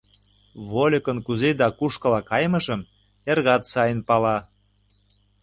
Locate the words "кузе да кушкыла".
1.25-2.21